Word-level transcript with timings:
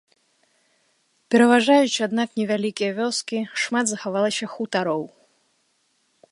Пераважаюць, 1.33 2.03
аднак, 2.07 2.29
невялікія 2.41 2.91
вёскі, 3.01 3.37
шмат 3.65 3.85
захавалася 3.95 4.45
хутароў. 4.55 5.03